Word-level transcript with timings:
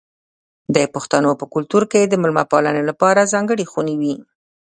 د 0.75 0.77
پښتنو 0.93 1.31
په 1.39 1.45
کلتور 1.53 1.83
کې 1.91 2.01
د 2.05 2.13
میلمه 2.21 2.43
پالنې 2.51 2.83
لپاره 2.89 3.29
ځانګړې 3.33 3.65
خونه 3.71 3.93
وي. 4.01 4.15